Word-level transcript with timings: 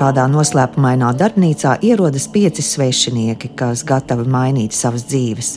Kādā 0.00 0.22
noslēpumainā 0.32 1.10
darbnīcā 1.20 1.74
ierodas 1.84 2.24
pieci 2.32 2.62
svešinieki, 2.64 3.50
kas 3.52 3.82
gatavi 3.84 4.24
mainīt 4.32 4.72
savas 4.72 5.04
dzīves. 5.10 5.50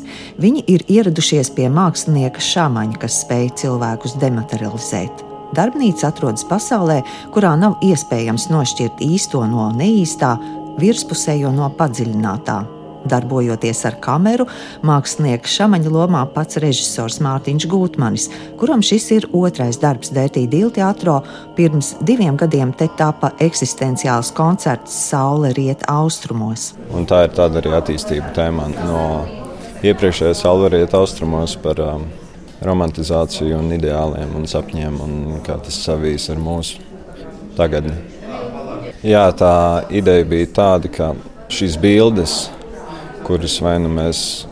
Viņi 0.44 0.66
ir 0.74 0.84
ieradušies 0.92 1.54
pie 1.56 1.70
mākslinieka 1.72 2.44
šāmaņa, 2.44 3.00
kas 3.00 3.22
spēj 3.24 3.54
cilvēkus 3.64 4.18
dematerializēt. 4.20 5.24
Darbnīca 5.56 6.12
atrodas 6.12 6.44
pasaulē, 6.50 7.00
kurā 7.32 7.56
nav 7.56 7.80
iespējams 7.88 8.50
nošķirt 8.52 9.08
īsto 9.08 9.48
no 9.48 9.72
neīstā, 9.80 10.36
virspusējo 10.76 11.56
no 11.56 11.72
padziļinātā. 11.80 12.83
Darbojoties 13.10 13.84
ar 13.90 13.98
kameru, 14.04 14.48
mākslinieka 14.86 15.50
šāmaņa 15.50 15.92
lomā 15.94 16.24
pats 16.34 16.60
režisors 16.64 17.20
Mārtiņš 17.24 17.68
Gūtmanis, 17.72 18.30
kuram 18.60 18.84
šis 18.86 19.10
ir 19.18 19.28
otrais 19.36 19.80
darbs 19.82 20.14
Dētī 20.16 20.46
Dilteātro, 20.52 21.20
pirms 21.58 21.94
diviem 22.02 22.38
gadiem 22.40 22.74
te 22.78 22.88
tapa 22.98 23.34
eksistenciāls 23.44 24.34
koncerts 24.38 24.96
Saule 25.10 25.54
riet 25.58 25.86
austrumos. 25.92 26.72
Un 26.94 27.08
tā 27.10 27.26
ir 27.28 27.36
tāda 27.36 27.62
arī 27.62 27.76
attīstība 27.78 28.34
tēma 28.36 28.70
no 28.84 29.04
iepriekšējā 29.84 30.36
Saule 30.38 30.72
riet 30.72 30.96
austrumos 30.96 31.58
par 31.60 31.82
um, 31.84 32.08
romantizāciju 32.64 33.60
un 33.60 33.76
ideāliem 33.76 34.34
un 34.38 34.48
sapņiem 34.50 35.00
un 35.04 35.16
kā 35.46 35.58
tas 35.64 35.78
savīs 35.84 36.30
ar 36.32 36.40
mūsu 36.42 36.80
tagadni. 37.58 37.96
Jā, 39.04 39.28
tā 39.36 39.84
ideja 39.92 40.24
bija 40.28 40.50
tāda, 40.56 40.88
ka 40.88 41.12
šīs 41.52 41.76
bildes 41.82 42.46
kuras 43.24 43.56
vai 43.64 43.78
nu 43.82 43.92
mēs 43.92 44.44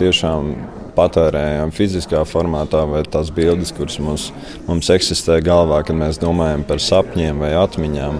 tiešām 0.00 0.54
patērējam 0.96 1.72
fiziskā 1.76 2.22
formātā, 2.28 2.82
vai 2.88 3.02
tās 3.04 3.30
bildes, 3.34 3.72
kuras 3.76 3.98
mums, 4.02 4.30
mums 4.66 4.88
eksistē 4.92 5.38
galvā, 5.44 5.82
kad 5.86 5.98
mēs 5.98 6.20
domājam 6.22 6.64
par 6.66 6.80
sapņiem 6.82 7.44
vai 7.44 7.52
atmiņām. 7.60 8.18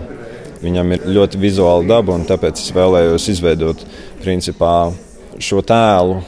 Viņam 0.63 0.93
ir 0.97 1.09
ļoti 1.17 1.41
vizuāla 1.41 1.85
daba, 1.89 2.17
un 2.17 2.25
tāpēc 2.29 2.61
es 2.61 2.73
vēlējos 2.77 3.29
izveidot 3.33 3.83
principā, 4.23 4.91
šo 5.43 5.61
tēlu, 5.65 6.21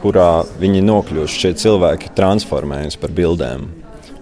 kurā 0.00 0.44
viņi 0.58 0.82
nokļūst. 0.86 1.42
Šie 1.42 1.52
cilvēki 1.62 2.14
transformējas 2.18 2.98
par 2.98 3.14
bildēm. 3.14 3.68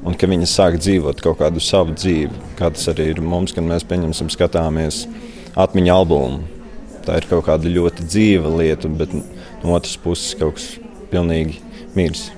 Un 0.06 0.14
ka 0.14 0.28
viņi 0.30 0.48
sāk 0.48 0.76
dzīvot 0.78 1.22
kaut 1.24 1.40
kādu 1.40 1.60
savu 1.64 1.96
dzīvi, 1.96 2.44
kā 2.58 2.70
tas 2.72 2.92
arī 2.92 3.10
ir 3.14 3.24
mums, 3.24 3.56
kad 3.56 3.64
mēs 3.66 3.84
pieņemsim, 3.88 4.30
skatāmies 4.32 5.04
atmiņu 5.56 5.96
albumu 5.96 6.55
tā 7.06 7.20
ir 7.20 7.28
kaut 7.30 7.46
kāda 7.48 7.70
ļoti 7.70 8.06
dzīva 8.06 8.50
lieta, 8.58 8.90
bet 8.90 9.14
no 9.16 9.76
otras 9.76 9.96
puses 10.00 10.34
kaut 10.38 10.58
kas 10.58 10.72
pilnīgi 11.12 11.60
mirs. 11.96 12.30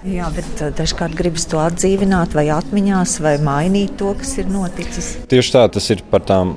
Jā, 0.00 0.30
bet 0.32 0.62
uh, 0.64 0.70
dažkārt 0.72 1.12
gribas 1.16 1.44
to 1.50 1.60
atdzīvināt, 1.60 2.32
vai 2.36 2.46
atmiņās, 2.54 3.18
vai 3.20 3.34
mainīt 3.44 3.98
to, 4.00 4.14
kas 4.16 4.32
ir 4.40 4.48
noticis. 4.48 5.12
Tieši 5.28 5.52
tā, 5.58 5.66
tas 5.76 5.90
ir 5.92 6.00
par 6.08 6.24
tām 6.24 6.54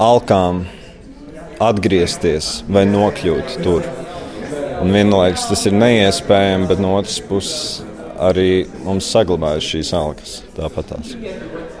alkām 0.00 0.64
atgriezties 1.60 2.62
vai 2.70 2.86
nokļūt 2.88 3.58
tur. 3.66 3.84
Un 4.78 4.94
vienlaikus 4.94 5.48
tas 5.50 5.66
ir 5.68 5.76
neiespējami, 5.76 6.68
bet 6.70 6.80
no 6.80 6.94
otras 6.96 7.18
puses 7.28 7.82
arī 8.18 8.66
mums 8.84 9.08
saglabājas 9.14 9.72
šīs 9.72 9.94
alkas 9.96 10.38
tāpatās 10.56 11.16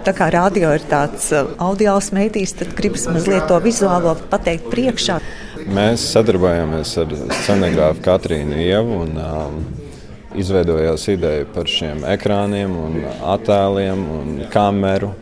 tā 0.08 0.14
kā 0.16 0.30
radio 0.32 0.70
ir 0.72 0.84
tāds 0.88 1.28
uh, 1.36 1.50
audiāls 1.60 2.08
mēdījis, 2.16 2.54
tad 2.62 2.72
gribas 2.78 3.04
mazliet 3.10 3.44
to 3.50 3.58
vizuālo 3.60 4.14
pateikt 4.32 4.70
priekšā. 4.72 5.18
Mēs 5.74 6.06
sadarbojamies 6.14 6.94
ar 7.02 7.12
scenogrāfu 7.42 8.00
Katrīnu 8.06 8.56
Ievu 8.62 9.02
un 9.02 9.18
um, 9.20 9.58
izveidojās 10.38 11.04
ideja 11.12 11.48
par 11.52 11.68
šiem 11.68 12.06
ekrāniem 12.08 12.76
un 12.78 13.00
attēliem 13.34 14.04
un 14.18 14.30
kameru. 14.52 15.12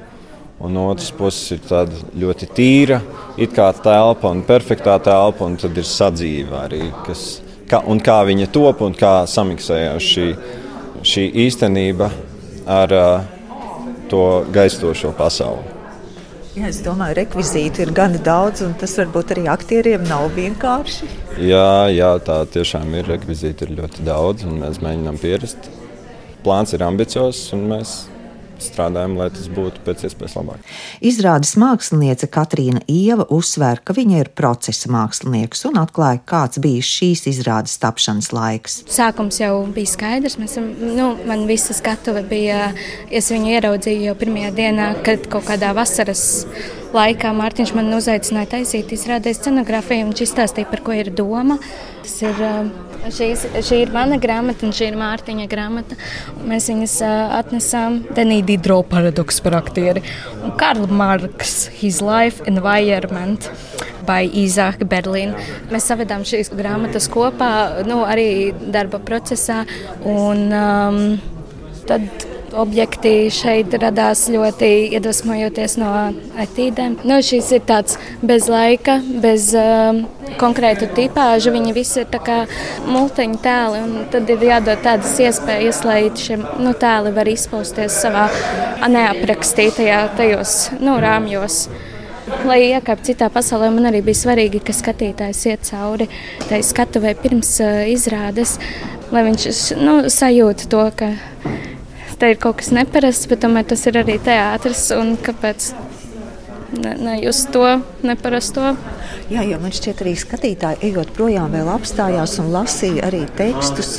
Un 0.67 0.78
otrs 0.80 1.11
puses 1.12 1.51
ir 1.53 1.67
tāda 1.67 1.98
ļoti 2.17 2.47
tīra, 2.56 3.03
it 3.36 3.53
kā 3.53 3.67
telpa 3.77 4.30
un 4.33 4.39
perfektā 4.47 4.95
telpa, 5.05 5.45
un 5.45 5.58
tad 5.61 5.77
ir 5.77 5.84
sadzīve 5.84 6.56
arī, 6.56 6.78
kas, 7.05 7.42
kā, 7.69 7.83
un 7.85 8.01
kā 8.01 8.23
viņa 8.24 8.46
top 8.55 8.80
un 8.86 8.96
kā 8.96 9.19
samiksējās 9.29 10.07
šī, 10.14 10.30
šī 11.06 11.28
īstenība 11.46 12.11
ar 12.67 12.92
uh, 12.96 13.24
to 14.11 14.44
gaistošo 14.55 15.12
pasauli. 15.17 15.74
Jā, 16.56 16.70
es 16.70 16.78
domāju, 16.80 17.18
rekvizīti 17.18 17.83
ir 17.84 17.90
gana 17.92 18.17
daudz, 18.24 18.62
un 18.64 18.72
tas 18.80 18.94
varbūt 18.96 19.34
arī 19.34 19.45
aktieriem 19.52 20.06
nav 20.08 20.30
vienkārši. 20.33 21.08
Jā, 21.45 21.86
jā 21.92 22.14
tā 22.24 22.39
tiešām 22.48 22.95
ir. 22.96 23.11
Rekvizīti 23.12 23.66
ir 23.66 23.74
ļoti 23.77 24.06
daudz, 24.06 24.46
un 24.48 24.62
mēs 24.62 24.80
mēģinām 24.80 25.20
pierast. 25.20 25.68
Plāns 26.46 26.72
ir 26.72 26.86
ambiciozs, 26.86 27.50
un 27.52 27.66
mēs 27.74 27.92
strādājam, 28.64 29.17
lai 29.18 29.28
tas 29.34 29.48
būtu 29.52 29.83
pēc 29.86 30.06
iespējas 30.08 30.36
labāk. 30.39 30.70
Izrādes 31.05 31.55
māksliniece 31.61 32.28
Katrīna 32.33 32.83
Ieva 32.90 33.27
uzsver, 33.33 33.83
ka 33.84 33.96
viņa 33.96 34.22
ir 34.22 34.33
procesa 34.39 34.90
mākslinieks 34.92 35.67
un 35.70 35.80
atklāja, 35.83 36.22
kāds 36.28 36.62
bija 36.62 36.84
šīs 36.86 37.27
izrādes 37.33 37.77
tapšanas 37.83 38.33
laiks. 38.36 38.80
Sākums 38.92 39.40
jau 39.42 39.52
bija 39.77 39.92
skaidrs. 39.92 40.39
Mēs, 40.40 40.56
nu, 40.61 41.12
man 41.28 41.46
visa 41.50 41.77
skatuve 41.77 42.24
bija, 42.30 42.70
es 43.11 43.30
viņu 43.34 43.55
ieraudzīju 43.56 44.11
jau 44.11 44.16
pirmajā 44.18 44.55
dienā, 44.56 44.90
kad 45.06 45.28
kaut 45.33 45.48
kādā 45.50 45.74
vasaras 45.77 46.27
laikā 46.95 47.33
Mārtiņš 47.36 47.74
man 47.77 47.95
uzaicināja 47.97 48.57
taisīt 48.57 48.92
izrādē 48.95 49.35
scenogrāfiju 49.36 50.07
un 50.07 50.13
viņš 50.13 50.27
izstāstīja, 50.27 50.70
par 50.70 50.85
ko 50.86 50.97
ir 50.97 51.11
doma. 51.14 51.58
Tas 52.02 52.20
ir 52.23 52.45
Šīs, 53.07 53.45
šī 53.63 53.77
ir 53.85 53.92
mana 53.95 54.17
grāmata, 54.19 54.67
un 54.67 54.73
šī 54.74 54.89
ir 54.91 54.96
Mārtiņa 54.98 55.45
grāmata. 55.51 55.95
Mēs 56.48 56.67
viņas 56.73 56.95
atnesām 57.39 58.01
Denīdi 58.17 58.57
Dro 58.63 58.80
paradoksu 58.89 59.45
par 59.45 59.61
aktieri. 59.61 60.02
Un 60.42 60.57
Karls 60.58 60.91
Marks, 60.91 61.55
His 61.79 62.01
Life 62.02 62.42
Environment 62.51 63.46
by 64.08 64.27
Izāk 64.42 64.83
Berlīna. 64.91 65.39
Mēs 65.70 65.86
savedām 65.86 66.27
šīs 66.27 66.51
grāmatas 66.57 67.07
kopā, 67.13 67.52
nu, 67.86 68.02
arī 68.07 68.51
darba 68.75 68.98
procesā. 68.98 69.63
Un, 70.02 70.48
um, 70.51 71.01
tad 71.86 72.26
objekti 72.55 73.30
šeit 73.34 73.74
radās 73.80 74.27
ļoti 74.30 74.68
iedvesmojoties 74.96 75.77
no 75.80 75.90
etīdēm. 76.42 76.98
Nu, 77.08 77.18
šis 77.24 77.51
ir 77.57 77.64
tāds 77.68 77.96
bez 78.23 78.46
laika, 78.52 78.98
bez 79.23 79.48
uh, 79.57 80.02
konkrētu 80.40 80.89
tipāžu. 80.96 81.52
Viņi 81.55 81.74
visi 81.77 82.02
ir 82.05 82.20
kā 82.27 82.39
multiņu 82.86 83.40
tēli, 83.45 83.83
tad 84.12 84.30
ir 84.33 84.46
jādod 84.51 84.83
tādas 84.84 85.17
iespējas, 85.23 85.83
lai 85.89 86.01
šie 86.14 86.39
nu, 86.39 86.73
tēli 86.77 87.14
var 87.17 87.30
izpausties 87.30 88.01
savā 88.05 88.29
neaprakstītajā 88.86 90.01
tajos 90.18 90.57
nu, 90.80 90.98
rāmjos. 91.02 91.67
Lai 92.46 92.58
iekāptu 92.73 93.13
citā 93.13 93.28
pasaulē, 93.30 93.68
man 93.70 93.86
arī 93.92 94.01
bija 94.02 94.18
svarīgi, 94.18 94.58
ka 94.67 94.74
skatītājs 94.74 95.45
iet 95.46 95.68
cauri 95.68 96.08
tai 96.48 96.58
skatuvei 96.67 97.14
pirms 97.18 97.52
uh, 97.63 97.84
izrādes, 97.90 98.57
lai 99.14 99.23
viņš 99.28 99.63
nu, 99.78 99.96
sajūta 100.11 100.67
to, 100.73 100.83
ka 100.98 101.13
te 102.20 102.32
ir 102.32 102.40
kaut 102.40 102.60
kas 102.60 102.72
neparasts, 102.74 103.28
bet 103.30 103.42
tomēr 103.44 103.66
tas 103.68 103.86
ir 103.88 104.00
arī 104.02 104.16
teātris. 104.22 104.88
Kāpēc 105.27 105.70
ne, 106.83 106.95
ne 107.01 107.17
to 107.53 107.67
neparasto? 108.07 108.75
Jā, 109.27 109.42
jo 109.42 109.57
man 109.59 109.73
šķiet, 109.75 110.03
arī 110.05 110.13
skatītāji, 110.19 110.79
ejot 110.87 111.09
projām, 111.17 111.51
vēl 111.51 111.67
apstājās 111.73 112.37
un 112.39 112.53
lasīja 112.55 113.09
arī 113.09 113.25
tekstus. 113.39 113.97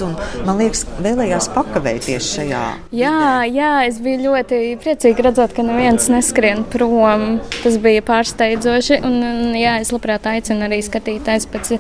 Man 0.47 0.61
liekas, 0.61 0.85
vēlējās 1.03 1.49
pakavēties 1.51 2.29
šajā. 2.37 2.61
Jā, 2.95 3.17
jā, 3.51 3.71
es 3.89 3.99
biju 4.03 4.29
ļoti 4.29 4.59
priecīga 4.83 5.27
redzēt, 5.27 5.55
ka 5.57 5.65
neviens 5.67 6.07
neskrien 6.13 6.63
prom. 6.71 7.25
Tas 7.59 7.75
bija 7.83 8.05
pārsteidzoši. 8.07 9.01
Un, 9.07 9.17
un, 9.19 9.57
jā, 9.59 9.77
es 9.83 9.91
labprāt 9.91 10.29
aicinu 10.31 10.63
arī 10.69 10.79
skatītājus 10.85 11.49
pēc 11.51 11.73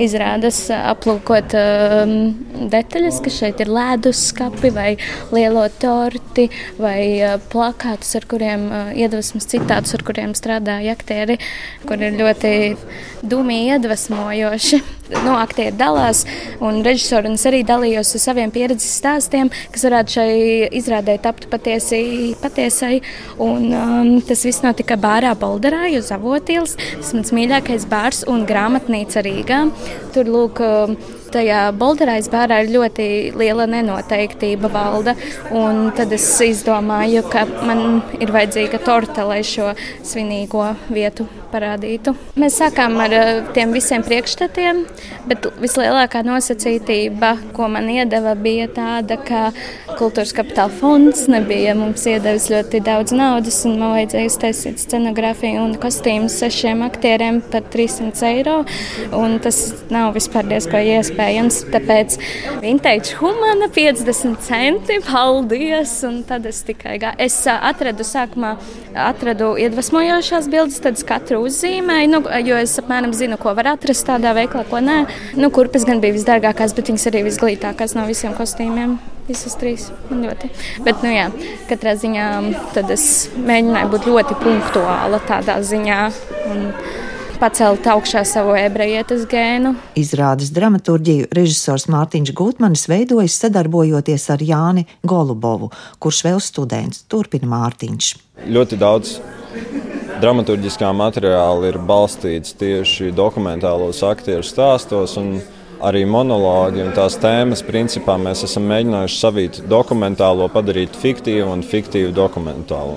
izrādes 0.00 0.62
aplūkot 0.74 1.56
um, 1.60 2.14
detaļas, 2.72 3.20
ka 3.24 3.34
šeit 3.36 3.60
ir 3.60 3.72
ledus 3.74 4.30
skapi 4.30 4.72
vai 4.72 4.88
lielo 5.34 5.66
torti 5.82 6.48
vai 6.80 7.20
uh, 7.20 7.36
plakātus, 7.52 8.16
ar 8.16 8.28
kuriem 8.32 8.66
uh, 8.70 8.96
iedvesmas 8.96 9.48
citātus, 9.52 9.92
ar 9.98 10.08
kuriem 10.08 10.32
strādāja 10.44 10.94
aktieri, 10.94 11.40
kur 11.88 12.02
ir 12.04 12.20
ļoti 12.20 12.52
dūmīgi 13.24 13.72
iedvesmojoši. 13.78 14.82
Nu, 15.14 15.34
aktieri 15.36 15.74
dalās, 15.76 16.22
un 16.64 16.80
režisori 16.84 17.28
un 17.28 17.36
arī 17.48 17.60
dalījos 17.66 18.14
ar 18.16 18.22
saviem 18.22 18.52
pieredzes 18.54 18.94
stāstiem, 19.00 19.50
kas 19.72 19.84
varētu 19.84 20.14
šai 20.16 20.30
izrādē 20.80 21.18
tapt 21.24 21.48
patiesi, 21.52 22.32
patiesai. 22.40 23.02
Un, 23.44 23.68
um, 23.76 24.12
tas 24.24 24.46
viss 24.48 24.64
notika 24.64 24.96
bārā 25.00 25.34
Bolderā, 25.38 25.84
uz 25.98 26.08
Avotīlas. 26.14 26.78
Tas 26.94 27.12
mans 27.16 27.34
mīļākais 27.36 27.84
bārs 27.90 28.24
un 28.30 28.46
grāmatnīca 28.48 29.24
Rīgā. 29.24 29.60
Tur 30.16 30.32
lūk, 30.32 30.64
um, 30.64 30.96
tajā 31.34 31.60
bolderais 31.78 32.28
bārā 32.32 32.62
ir 32.64 32.72
ļoti 32.74 33.06
liela 33.38 33.66
nenoteiktība 33.70 34.70
valda. 34.72 35.16
Un 35.54 35.88
tad 35.96 36.12
es 36.14 36.26
izdomāju, 36.44 37.24
ka 37.30 37.46
man 37.66 38.02
ir 38.20 38.34
vajadzīga 38.34 38.82
torte, 38.84 39.24
lai 39.26 39.42
šo 39.46 39.72
svinīgo 40.06 40.70
vietu 40.92 41.26
parādītu. 41.54 42.14
Mēs 42.40 42.58
sākām 42.58 42.96
ar 43.04 43.14
eh, 43.14 43.30
tiem 43.54 43.74
visiem 43.74 44.02
priekšstatiem, 44.06 44.82
bet 45.30 45.46
vislielākā 45.62 46.24
nosacītība, 46.26 47.34
ko 47.54 47.68
man 47.70 47.88
iedeva, 47.92 48.34
bija 48.38 48.66
tāda, 48.74 49.18
ka 49.22 49.44
kultūras 49.94 50.34
kapitāla 50.34 50.72
fonds 50.80 51.26
nebija 51.30 51.76
mums 51.78 52.06
iedevis 52.10 52.48
ļoti 52.52 52.82
daudz 52.84 53.14
naudas, 53.14 53.60
un 53.68 53.78
man 53.80 53.94
vajadzēja 53.94 54.32
uztaisīt 54.32 54.82
scenogrāfiju 54.82 55.62
un 55.62 55.76
kostīmus 55.82 56.38
sešiem 56.42 56.82
aktieriem 56.86 57.40
par 57.52 57.66
300 57.74 58.30
eiro. 58.32 58.58
Tas 59.44 59.60
nav 59.94 60.14
vispār 60.16 60.48
diezgan 60.50 60.84
iespējams. 60.98 61.23
Tāpēc 61.72 62.16
vintage 62.62 63.16
humana 63.20 63.68
50 63.72 64.40
centi, 64.44 64.98
paldies! 65.06 65.96
Un 66.08 66.22
tad 66.28 66.46
es 66.50 66.62
tikai 66.66 66.98
gāju. 67.02 67.18
Es 67.24 67.38
atradu 67.48 68.06
sākumā 68.06 68.54
atradu 68.94 69.54
iedvesmojošās 69.60 70.48
bildes, 70.52 70.80
tad 70.84 71.00
katru 71.08 71.42
uzzīmēju, 71.48 72.10
nu, 72.12 72.20
jo 72.46 72.60
es 72.60 72.76
apmēram 72.82 73.14
zinu, 73.16 73.38
ko 73.40 73.54
var 73.56 73.72
atrast 73.74 74.06
tādā 74.08 74.34
veiklā, 74.36 74.66
ko 74.70 74.82
nē. 74.84 75.00
Nu, 75.40 75.50
kurpes 75.54 75.86
gan 75.88 76.02
bija 76.04 76.16
visdārgākās, 76.16 76.76
bet 76.76 76.92
viņas 76.92 77.08
arī 77.10 77.24
visglītākās 77.28 77.96
no 77.98 78.06
visiem 78.10 78.36
kostīmiem. 78.38 78.98
Visas 79.24 79.56
trīs 79.56 79.88
ļoti. 80.12 80.50
Bet, 80.84 81.00
nu, 81.00 81.08
jā, 81.14 81.30
katrā 81.70 81.94
ziņā 81.96 82.28
es 82.92 83.06
mēģināju 83.40 83.90
būt 83.94 84.08
ļoti 84.10 84.36
punktuāla 84.42 85.22
tādā 85.24 85.56
ziņā. 85.64 86.00
Un, 86.52 86.66
pacelt 87.44 87.84
augšā 87.84 88.22
savu 88.24 88.54
ebrejietes 88.56 89.26
gēnu. 89.28 89.74
Izrādes 90.00 90.48
dramaturģiju 90.56 91.26
režisors 91.36 91.84
Mārtiņš 91.92 92.30
Gutmanis 92.38 92.86
veidojas 92.88 93.36
sadarbojoties 93.42 94.24
ar 94.32 94.40
Jāni 94.40 94.86
Golubovu, 95.04 95.68
kurš 96.00 96.22
vēl 96.24 96.40
students. 96.40 97.02
Turpina 97.10 97.50
Mārtiņš. 97.50 98.08
Ļoti 98.48 98.78
daudz 98.80 99.12
dramaturgiskā 100.22 100.88
materiāla 100.96 101.68
ir 101.68 101.78
balstīts 101.84 102.56
tieši 102.62 103.12
dokumentālos 103.12 104.00
aktieru 104.08 104.46
stāstos. 104.46 105.18
Arī 105.84 106.06
monologi 106.08 106.80
un 106.80 106.96
tās 106.96 107.18
tēmas, 107.20 107.60
principā 107.66 108.16
mēs 108.16 108.46
esam 108.48 108.64
mēģinājuši 108.72 109.20
savīt 109.20 109.62
dokumentālo, 109.68 110.48
padarīt 110.54 110.96
fiktīvu 110.96 111.52
un 111.52 111.66
fiktīvu 111.66 112.14
dokumentālo. 112.16 112.96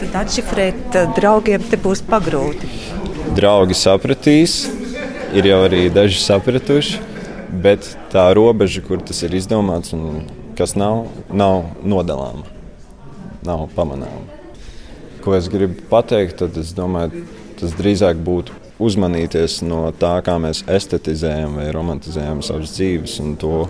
Tad 0.00 0.22
atšifrēt 0.24 0.96
eh, 0.96 1.10
draugiem 1.14 1.70
te 1.70 1.78
būs 1.78 2.02
pagrūti 2.08 2.79
draugi 3.36 3.76
sapratīs, 3.78 4.64
ir 5.36 5.46
jau 5.46 5.60
arī 5.66 5.84
daži 5.92 6.18
sapratuši, 6.22 7.00
bet 7.62 7.86
tā 8.12 8.26
robeža, 8.36 8.82
kur 8.86 9.02
tas 9.06 9.22
ir 9.26 9.34
izdomāts 9.38 9.94
un 9.96 10.24
kas 10.58 10.74
nav, 10.78 11.06
nav 11.30 11.70
nodalāma, 11.86 12.46
nav 13.46 13.68
pamanāma. 13.76 14.26
Ko 15.24 15.34
es 15.36 15.50
gribu 15.52 15.82
pateikt, 15.90 16.38
tad 16.40 16.56
es 16.60 16.72
domāju, 16.76 17.24
tas 17.60 17.76
drīzāk 17.76 18.20
būtu 18.24 18.56
uzmanīties 18.80 19.60
no 19.66 19.86
tā, 20.00 20.16
kā 20.24 20.38
mēs 20.40 20.64
estetizējam 20.70 21.58
vai 21.60 21.68
romantizējam 21.76 22.40
savas 22.44 22.72
dzīves 22.76 23.18
un 23.24 23.34
to, 23.40 23.66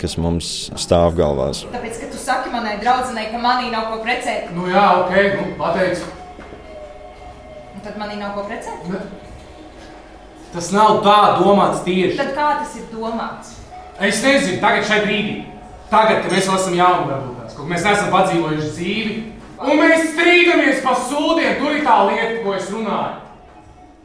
kas 0.00 0.16
mums 0.16 0.70
stāv 0.80 1.18
galvās. 1.18 1.66
Tāpēc, 1.68 2.00
ka 2.00 2.08
tu 2.14 2.22
saki 2.22 2.54
manai 2.54 2.78
draudzenei, 2.80 3.28
ka 3.34 3.42
manī 3.42 3.68
nav 3.74 3.92
ko 3.92 4.00
precēt. 4.06 4.48
Nu 4.56 4.70
jā, 4.72 4.86
ok, 5.04 5.20
nu 5.36 5.52
pateicu. 5.60 6.19
Un 7.80 7.86
tad 7.86 7.96
manī 7.96 8.18
nav 8.20 8.34
ko 8.36 8.42
precēt? 8.44 8.82
Ne. 8.92 8.98
Tas 10.52 10.66
nav 10.74 10.98
tā 11.00 11.18
domāts 11.38 11.80
tieši. 11.86 12.18
Tad 12.18 12.34
kā 12.36 12.48
tas 12.60 12.74
ir 12.76 12.90
domāts? 12.92 13.54
Es 13.96 14.18
nezinu, 14.20 14.58
tagad 14.60 14.84
šai 14.84 14.98
brīdī. 15.06 15.36
Tagad, 15.88 16.18
kad 16.26 16.34
mēs 16.34 16.48
vēl 16.50 16.58
esam 16.58 16.74
jauni, 16.76 17.06
varbūt 17.08 17.54
kaut 17.56 17.70
mēs 17.70 17.86
neesam 17.88 18.10
padzīvojuši 18.12 18.68
dzīvi. 18.74 19.14
Un 19.64 19.80
mēs 19.80 20.10
strīdamies 20.12 20.82
pa 20.84 20.92
sūdiem, 21.06 21.56
tur 21.60 21.78
ir 21.78 21.86
tā 21.86 21.96
lieta, 22.10 22.42
ko 22.44 22.52
es 22.56 22.68
runāju. 22.72 23.16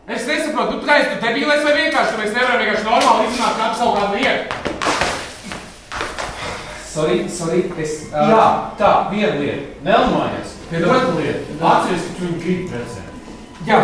Es 0.07 0.27
nesaprotu, 0.29 0.79
tu 0.79 0.87
teici, 0.87 1.09
tu 1.11 1.19
debīlēs 1.25 1.65
vai 1.67 1.73
vienkārši, 1.81 2.13
ka 2.13 2.21
mēs 2.21 2.35
nevaram 2.35 2.61
vienkārši 2.63 2.87
normāli 2.87 3.27
izrunāt 3.27 3.59
kādu 3.59 3.79
savu 3.81 3.97
kādu 3.97 4.13
lietu. 4.21 4.45
Sorry, 6.95 7.17
sorry, 7.27 7.65
es... 7.83 7.97
Uh, 8.13 8.31
Jā, 8.31 8.45
tā, 8.79 8.93
viena 9.11 9.35
lieta. 9.41 9.83
Nelmājies. 9.83 10.55
Otra 10.71 11.01
lieta. 11.17 11.59
Atceries, 11.59 12.07
ka 12.07 12.15
tu 12.15 12.29
viņu 12.29 12.39
gribi 12.39 12.69
precēt. 12.71 13.14
Jā, 13.65 13.79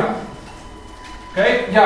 okay? 1.31 1.53
jā, 1.73 1.85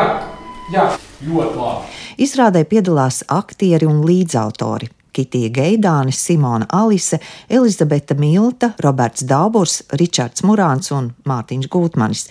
jā. 0.74 0.84
ļoti 1.24 1.60
labi. 1.62 1.94
Izrādē 2.20 2.66
piedalās 2.68 3.22
aktieri 3.32 3.88
un 3.88 4.02
līdzautori. 4.04 4.90
Kitija 5.16 5.48
Geidāne, 5.56 6.12
Simona 6.12 6.68
Alise, 6.76 7.22
Elizabete 7.48 8.18
Milta, 8.20 8.74
Roberts 8.84 9.24
Dauburs, 9.24 9.78
Ričards 9.96 10.44
Murāns 10.44 10.92
un 10.92 11.14
Mārtiņš 11.24 11.70
Gūtmanis. 11.72 12.26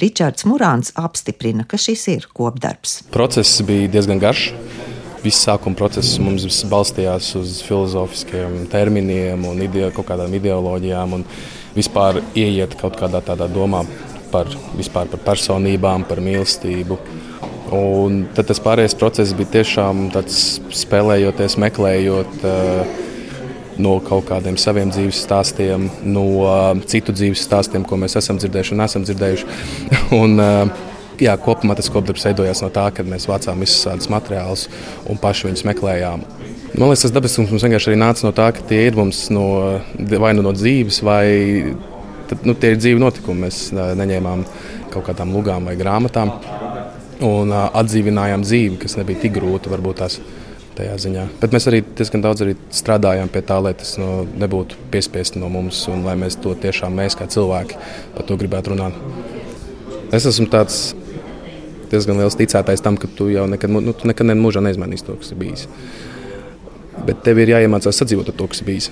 Ričards 0.00 0.48
Murāns 0.48 0.94
apstiprina, 0.96 1.68
ka 1.68 1.76
šis 1.76 2.06
ir 2.14 2.24
kopdarbs. 2.32 3.02
Process 3.12 3.60
bija 3.68 3.92
diezgan 3.92 4.22
garš. 4.22 4.54
Viss 5.20 5.44
sākuma 5.44 5.76
process 5.76 6.16
mums 6.16 6.62
balstījās 6.64 7.34
uz 7.36 7.58
filozofiskiem 7.66 8.62
terminiem 8.72 9.44
un 9.44 9.60
ide 9.60 9.90
kaut 9.92 10.08
kādām 10.08 10.32
ideoloģijām 10.40 11.18
un 11.18 11.28
vispār 11.76 12.22
ieiet 12.32 12.72
kaut 12.80 12.96
kādā 12.96 13.20
tādā 13.20 13.50
domā 13.52 13.84
par, 14.32 14.50
vispār 14.78 15.10
par 15.12 15.22
personībām, 15.26 16.06
par 16.08 16.22
mīlestību. 16.24 16.98
Un 17.76 18.24
tad 18.34 18.48
tas 18.50 18.58
pārējais 18.62 18.96
process 18.98 19.34
bija 19.36 19.60
tiešām 19.60 20.08
tāds 20.14 20.58
spēlējoties, 20.74 21.58
meklējot 21.62 22.42
uh, 22.42 23.00
no 23.80 23.96
kaut 24.04 24.26
kādiem 24.28 24.58
saviem 24.58 24.90
dzīves 24.90 25.22
stāstiem, 25.24 25.86
no 26.02 26.24
uh, 26.42 26.72
citu 26.90 27.14
dzīves 27.14 27.44
stāstiem, 27.46 27.86
ko 27.86 27.98
mēs 28.00 28.18
esam 28.18 28.40
dzirdējuši 28.40 28.74
un 28.76 28.86
esam 28.86 29.06
dzirdējuši. 29.06 29.60
un, 30.20 30.36
uh, 30.42 30.88
jā, 31.22 31.36
kopumā 31.40 31.76
tas 31.78 31.90
kopdarbs 31.92 32.26
veidojās 32.26 32.64
no 32.64 32.72
tā, 32.74 32.88
ka 32.94 33.06
mēs 33.06 33.28
vācām 33.30 33.62
visus 33.62 33.84
šādus 33.84 34.10
materiālus 34.12 34.66
un 35.10 35.20
paši 35.20 35.50
viņus 35.50 35.66
meklējām. 35.70 36.26
Man 36.70 36.86
liekas, 36.86 37.06
tas 37.06 37.14
dabiskums 37.14 37.50
mums 37.50 37.64
vienkārši 37.66 37.90
arī 37.90 37.98
nāca 37.98 38.26
no 38.26 38.30
tā, 38.34 38.46
ka 38.54 38.62
tie 38.66 38.84
ir 38.86 38.98
mums 38.98 39.24
no, 39.34 39.46
vai 40.22 40.30
nu 40.38 40.44
no 40.46 40.52
dzīves, 40.54 41.00
vai 41.06 41.24
tad, 42.30 42.44
nu, 42.48 42.54
tie 42.54 42.74
ir 42.74 42.80
dzīvi 42.80 43.02
notikumi. 43.02 43.46
Mēs 43.46 43.70
neņēmām 43.74 44.44
kaut 44.94 45.08
kādām 45.10 45.34
lugām 45.36 45.68
vai 45.68 45.76
grāmatām 45.78 46.32
un 47.26 47.52
atdzīvinājām 47.52 48.44
dzīvi, 48.46 48.78
kas 48.80 48.96
nebija 49.00 49.26
tik 49.26 49.36
grūta 49.38 49.72
varbūt 49.72 50.00
tās. 50.04 50.20
Bet 50.80 51.52
mēs 51.52 51.66
arī 51.68 51.82
diezgan 51.84 52.22
daudz 52.24 52.40
arī 52.40 52.54
strādājām 52.72 53.28
pie 53.28 53.42
tā, 53.44 53.58
lai 53.60 53.74
tas 53.76 53.98
no, 54.00 54.22
nebūtu 54.40 54.78
piespiests 54.92 55.36
no 55.36 55.50
mums, 55.52 55.82
un 55.92 56.06
lai 56.06 56.14
mēs 56.16 56.38
to 56.40 56.54
tiešām, 56.56 56.94
mēs 56.96 57.18
kā 57.18 57.26
cilvēki, 57.28 57.76
par 58.14 58.24
to 58.24 58.38
gribētu 58.40 58.72
runāt. 58.72 58.96
Es 60.16 60.24
esmu 60.30 60.48
tāds 60.48 60.94
diezgan 61.90 62.22
liels 62.22 62.38
ticētājs 62.38 62.80
tam, 62.86 62.96
ka 62.96 63.10
tu 63.12 63.28
jau 63.28 63.44
nekad, 63.50 63.72
nu, 63.76 63.92
tu 63.92 64.08
nekad 64.08 64.32
mūžā 64.40 64.62
neizmainīsi 64.64 65.04
to, 65.04 65.18
kas 65.20 65.34
ir 65.34 65.40
bijis. 65.42 65.66
Bet 67.04 67.20
tev 67.26 67.42
ir 67.42 67.52
jāiemācās 67.52 68.00
sadzīvot 68.00 68.32
ar 68.32 68.38
to, 68.38 68.48
kas 68.48 68.62
ir 68.62 68.70
bijis. 68.70 68.88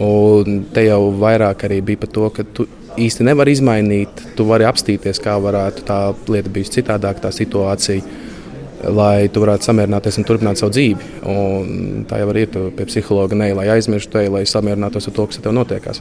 Un 0.00 0.64
te 0.74 0.84
jau 0.86 1.00
vairāk 1.22 1.64
arī 1.70 1.80
bija 1.88 2.04
par 2.04 2.12
to, 2.14 2.28
ka 2.36 2.44
tu 2.58 2.68
īsti 2.98 3.26
nevar 3.26 3.50
izmainīt. 3.50 4.24
Tu 4.36 4.46
vari 4.46 4.66
apstīties, 4.68 5.20
kā 5.22 5.36
varētu 5.42 5.84
tā 5.86 6.00
lieta 6.30 6.52
būt 6.52 6.74
citādāk, 6.76 7.22
tā 7.22 7.32
situācija. 7.34 8.18
Lai 8.96 9.28
tu 9.28 9.42
varētu 9.42 9.68
samierināties 9.68 10.16
un 10.16 10.24
turpināt 10.24 10.60
savu 10.60 10.72
dzīvi. 10.72 11.08
Un 11.28 12.04
tā 12.08 12.22
jau 12.22 12.30
ir 12.32 12.54
pie 12.76 12.86
psihologa, 12.88 13.36
ne 13.36 13.50
lai 13.58 13.68
aizmirstu 13.74 14.16
te, 14.16 14.24
lai 14.32 14.46
samierinātos 14.48 15.10
ar 15.10 15.16
to, 15.18 15.26
kas 15.28 15.42
tev 15.44 15.52
notiekās. 15.52 16.00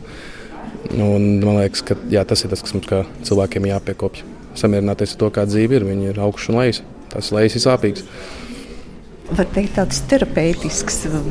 Un, 0.96 1.42
man 1.44 1.60
liekas, 1.60 1.84
ka 1.84 1.98
jā, 2.10 2.24
tas 2.26 2.46
ir 2.46 2.54
tas, 2.54 2.64
kas 2.64 2.78
mums 2.78 2.88
cilvēkiem 3.28 3.68
jāpiekopja. 3.68 4.24
Samierināties 4.58 5.18
ar 5.18 5.20
to, 5.26 5.34
kā 5.36 5.44
dzīve 5.50 5.76
ir. 5.76 5.90
Viņi 5.92 6.14
ir 6.14 6.24
augšs 6.24 6.54
un 6.54 6.62
lejas. 6.62 6.82
Tas 7.12 7.34
lejas 7.36 7.60
ir 7.60 7.66
sāpīgs 7.66 8.08
var 9.38 9.48
teikt, 9.54 9.76
tāds 9.78 10.02
terapeitisks 10.10 11.04
um, 11.10 11.30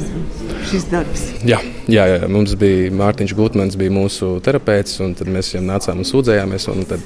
šis 0.68 0.86
darbs. 0.92 1.24
Jā, 1.46 1.58
jā, 1.90 2.06
jā. 2.12 2.30
mums 2.30 2.54
bija 2.58 2.92
Mārtiņš 2.94 3.34
Gutmans, 3.38 3.76
bija 3.80 3.94
mūsu 3.94 4.36
terapeits, 4.44 4.98
un 5.04 5.14
tad 5.18 5.30
mēs 5.32 5.52
viņam 5.54 5.68
nācām 5.72 6.02
un 6.02 6.08
sūdzējāmies. 6.08 6.68
Un 6.72 6.86
tad 6.88 7.04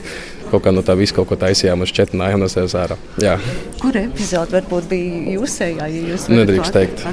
kaut 0.53 0.67
kā 0.67 0.73
no 0.75 0.85
tā 0.85 0.97
visu 0.99 1.17
kaut 1.17 1.31
ko 1.31 1.39
taisījām 1.41 1.83
un 1.83 1.89
šķetinājām 1.89 2.45
no 2.45 2.49
sevis 2.53 2.77
ārā. 2.79 2.99
Jā. 3.23 3.39
Kur 3.81 3.97
epizode 3.99 4.59
varbūt 4.59 4.89
bija 4.93 5.37
jūsējā? 5.39 5.89
Ja 5.89 6.07
jūs 6.13 6.29
nedrīkst 6.33 6.77
teikt. 6.77 7.05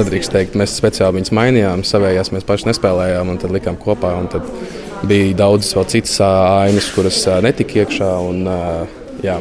Nedrīkst 0.00 0.34
teikt. 0.36 0.58
Mēs 0.60 0.78
speciāli 0.80 1.20
viņus 1.20 1.34
mainījām, 1.36 1.84
savējās 1.86 2.32
mēs 2.34 2.48
paši 2.48 2.70
nespēlējām 2.72 3.34
un 3.34 3.40
tad 3.42 3.54
likām 3.56 3.78
kopā. 3.80 4.16
Un 4.20 4.32
tad 4.32 4.48
bija 5.08 5.32
daudz 5.44 5.74
vēl 5.76 5.88
citas 5.92 6.18
ainas, 6.24 6.92
kuras 6.96 7.22
netika 7.44 7.82
iekšā. 7.84 8.12
Un, 8.30 8.44
jā. 9.26 9.40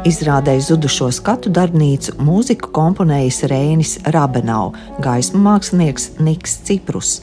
Izrādē 0.00 0.54
zudušo 0.64 1.10
skatu 1.12 1.50
darbnīcu 1.52 2.14
mūziku 2.24 2.70
komponējis 2.72 3.40
Rēnis 3.50 3.90
Rabenau, 4.14 4.70
gaismu 5.04 5.42
mākslinieks 5.44 6.06
Niks 6.24 6.56
Ciprus. 6.64 7.18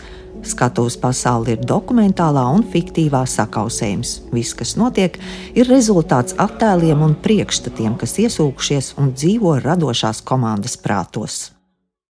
Skatuves 0.45 0.99
pasaule 1.01 1.55
ir 1.55 1.65
dokumentālā 1.65 2.45
un 2.53 2.61
fiktīvā 2.61 3.23
sakausējums. 3.33 4.13
Viss, 4.29 4.53
kas 4.53 4.75
notiek, 4.77 5.17
ir 5.57 5.73
rezultāts 5.73 6.37
attēliem 6.37 7.01
un 7.01 7.17
priekšstatiem, 7.17 7.97
kas 7.97 8.19
iesūkušies 8.21 8.93
un 9.01 9.15
dzīvo 9.17 9.57
radošās 9.65 10.21
komandas 10.21 10.77
prātos. 10.77 11.56